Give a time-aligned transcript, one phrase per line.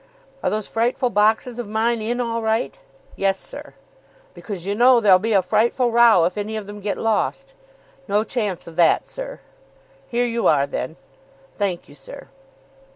[0.41, 2.75] "Are those frightful boxes of mine in all right?"
[3.15, 3.75] "Yes, sir."
[4.33, 7.53] "Because, you know, there'll be a frightful row if any of them get lost."
[8.07, 9.41] "No chance of that, sir."
[10.07, 10.95] "Here you are, then."
[11.55, 12.29] "Thank you, sir."